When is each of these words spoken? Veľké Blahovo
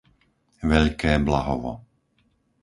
Veľké 0.71 1.11
Blahovo 1.25 1.73